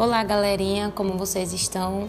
[0.00, 2.06] Olá, galerinha, como vocês estão?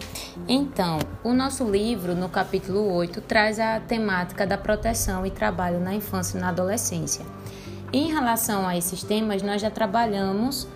[0.48, 5.94] Então, o nosso livro, no capítulo 8, traz a temática da proteção e trabalho na
[5.94, 7.22] infância e na adolescência.
[7.92, 10.66] Em relação a esses temas, nós já trabalhamos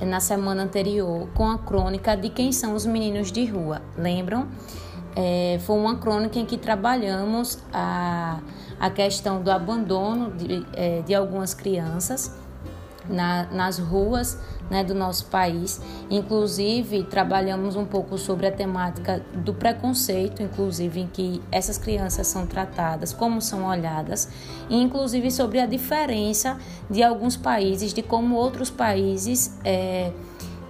[0.00, 4.48] eh, na semana anterior com a crônica de quem são os meninos de rua, lembram?
[5.14, 8.40] É, foi uma crônica em que trabalhamos a,
[8.80, 12.34] a questão do abandono de, é, de algumas crianças
[13.08, 14.38] na, nas ruas
[14.70, 15.80] né, do nosso país.
[16.10, 22.46] Inclusive, trabalhamos um pouco sobre a temática do preconceito, inclusive em que essas crianças são
[22.46, 24.28] tratadas, como são olhadas,
[24.68, 30.10] e inclusive sobre a diferença de alguns países, de como outros países é,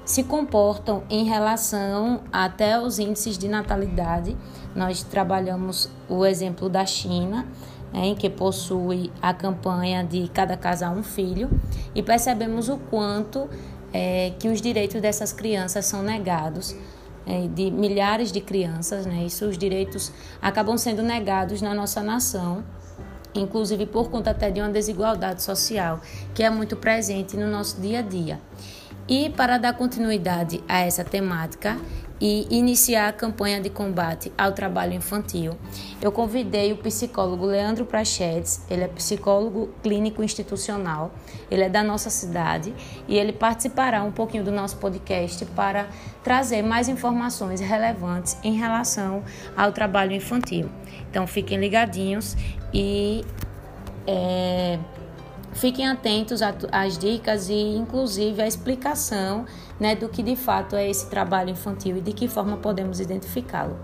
[0.05, 4.37] se comportam em relação até aos índices de natalidade.
[4.75, 7.47] Nós trabalhamos o exemplo da China
[7.93, 11.51] né, em que possui a campanha de cada casal um filho,
[11.95, 13.49] e percebemos o quanto
[13.93, 16.75] é, que os direitos dessas crianças são negados,
[17.27, 22.65] é, de milhares de crianças, né, isso os direitos acabam sendo negados na nossa nação,
[23.35, 26.01] inclusive por conta até de uma desigualdade social
[26.35, 28.41] que é muito presente no nosso dia a dia.
[29.13, 31.79] E para dar continuidade a essa temática,
[32.19, 35.53] e iniciar a campanha de combate ao trabalho infantil,
[36.01, 41.13] eu convidei o psicólogo Leandro Prachetes, ele é psicólogo clínico institucional,
[41.51, 42.73] ele é da nossa cidade
[43.07, 45.89] e ele participará um pouquinho do nosso podcast para
[46.25, 49.23] trazer mais informações relevantes em relação
[49.55, 50.71] ao trabalho infantil.
[51.11, 52.35] Então fiquem ligadinhos
[52.73, 53.27] e
[54.07, 54.79] é,
[55.55, 59.45] Fiquem atentos às dicas e, inclusive, à explicação
[59.79, 63.79] né, do que de fato é esse trabalho infantil e de que forma podemos identificá-lo.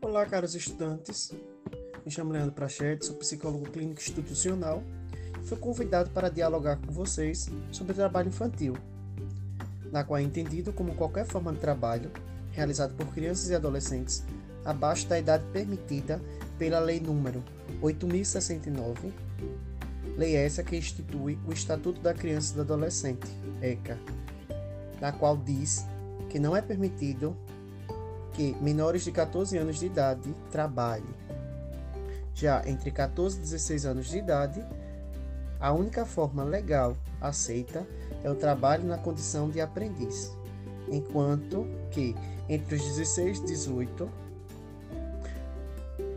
[0.00, 1.32] Olá, caros estudantes.
[2.04, 4.82] Me chamo Leandro Prachete, sou psicólogo clínico institucional
[5.40, 8.74] e fui convidado para dialogar com vocês sobre trabalho infantil
[9.94, 12.10] na qual é entendido como qualquer forma de trabalho
[12.50, 14.24] realizado por crianças e adolescentes
[14.64, 16.20] abaixo da idade permitida
[16.58, 17.44] pela Lei número
[17.80, 19.14] 8069,
[20.16, 23.28] lei essa que institui o Estatuto da Criança e do Adolescente,
[23.62, 23.96] ECA,
[25.00, 25.86] na qual diz
[26.28, 27.36] que não é permitido
[28.32, 31.14] que menores de 14 anos de idade trabalhem.
[32.34, 34.60] Já entre 14 e 16 anos de idade,
[35.60, 37.86] a única forma legal aceita
[38.22, 40.32] é o trabalho na condição de aprendiz,
[40.88, 42.14] enquanto que
[42.48, 44.10] entre os 16 e 18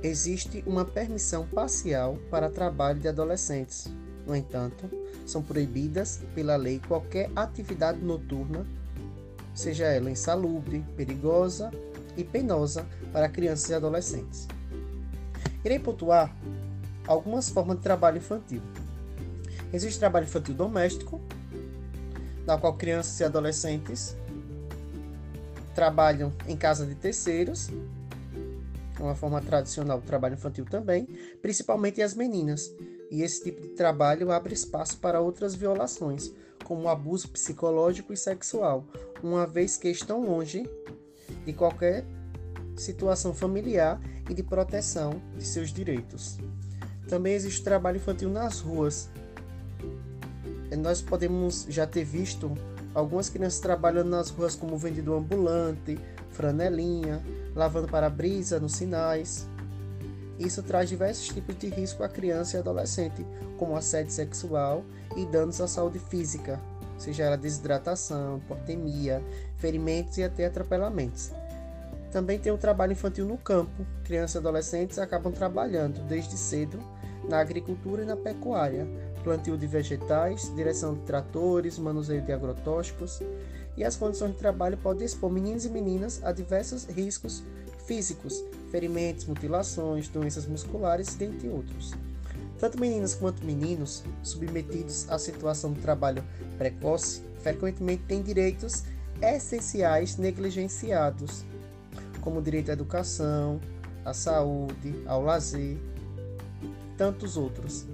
[0.03, 3.87] existe uma permissão parcial para trabalho de adolescentes.
[4.25, 4.89] No entanto,
[5.25, 8.65] são proibidas pela lei qualquer atividade noturna,
[9.53, 11.71] seja ela insalubre, perigosa
[12.15, 14.47] e penosa para crianças e adolescentes.
[15.63, 16.35] Irei pontuar
[17.05, 18.61] algumas formas de trabalho infantil.
[19.77, 21.21] Existe trabalho infantil doméstico,
[22.47, 24.17] na qual crianças e adolescentes
[25.75, 27.69] trabalham em casa de terceiros,
[28.99, 31.05] uma forma tradicional do trabalho infantil também,
[31.43, 32.73] principalmente as meninas.
[33.11, 36.33] E esse tipo de trabalho abre espaço para outras violações,
[36.63, 38.83] como o abuso psicológico e sexual,
[39.21, 40.67] uma vez que estão longe
[41.45, 42.03] de qualquer
[42.75, 46.39] situação familiar e de proteção de seus direitos.
[47.07, 49.07] Também existe trabalho infantil nas ruas,
[50.75, 52.51] nós podemos já ter visto
[52.93, 55.99] algumas crianças trabalhando nas ruas como vendedor ambulante,
[56.31, 57.23] franelinha,
[57.55, 59.47] lavando para-brisa nos sinais.
[60.37, 63.25] Isso traz diversos tipos de risco à criança e adolescente,
[63.57, 64.83] como assédio sexual
[65.15, 66.59] e danos à saúde física,
[66.97, 69.23] seja ela desidratação, hipotemia,
[69.57, 71.31] ferimentos e até atropelamentos.
[72.11, 73.85] Também tem o trabalho infantil no campo.
[74.03, 76.79] Crianças e adolescentes acabam trabalhando desde cedo
[77.27, 78.87] na agricultura e na pecuária,
[79.27, 83.21] plantio de vegetais, direção de tratores, manuseio de agrotóxicos,
[83.75, 87.43] e as condições de trabalho podem expor meninos e meninas a diversos riscos
[87.85, 88.41] físicos,
[88.71, 91.93] ferimentos, mutilações, doenças musculares, dentre outros.
[92.57, 96.23] Tanto meninas quanto meninos submetidos à situação de trabalho
[96.57, 98.85] precoce frequentemente têm direitos
[99.21, 101.43] essenciais negligenciados,
[102.21, 103.59] como o direito à educação,
[104.05, 105.77] à saúde, ao lazer,
[106.97, 107.85] tantos outros.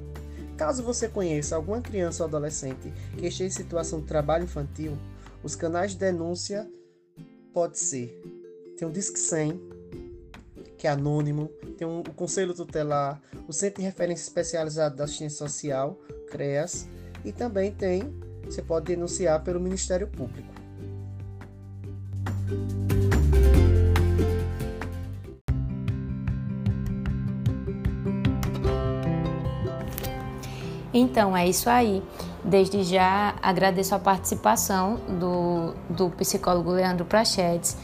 [0.64, 4.98] Caso você conheça alguma criança ou adolescente que esteja em situação de trabalho infantil,
[5.44, 6.66] os canais de denúncia
[7.54, 8.18] pode ser
[8.78, 9.60] tem o Disque 100,
[10.78, 16.00] que é anônimo, tem o Conselho Tutelar, o Centro de Referência Especializado da Assistência Social,
[16.32, 16.88] CREAS,
[17.26, 18.04] e também tem,
[18.46, 20.63] você pode denunciar pelo Ministério Público.
[30.94, 32.04] Então é isso aí.
[32.44, 37.76] Desde já agradeço a participação do, do psicólogo Leandro Prachetes.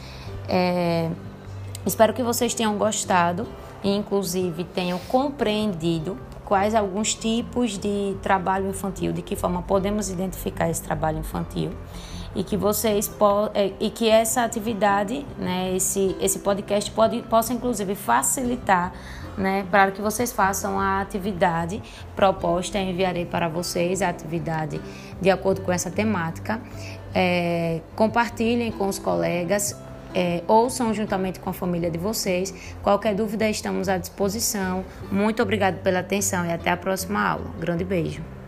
[0.47, 1.09] É,
[1.85, 3.47] espero que vocês tenham gostado
[3.83, 10.69] e, inclusive, tenham compreendido quais alguns tipos de trabalho infantil, de que forma podemos identificar
[10.69, 11.71] esse trabalho infantil
[12.35, 13.11] e que vocês
[13.53, 18.93] é, e que essa atividade, né, esse esse podcast pode possa inclusive facilitar,
[19.39, 21.81] né, para que vocês façam a atividade
[22.15, 24.79] proposta, eu enviarei para vocês a atividade
[25.21, 26.59] de acordo com essa temática.
[27.15, 29.75] É, compartilhem com os colegas,
[30.13, 32.53] é, ouçam juntamente com a família de vocês.
[32.83, 34.83] Qualquer dúvida, estamos à disposição.
[35.11, 37.49] Muito obrigado pela atenção e até a próxima aula.
[37.59, 38.38] Grande beijo.